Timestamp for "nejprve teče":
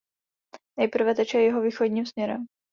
0.79-1.39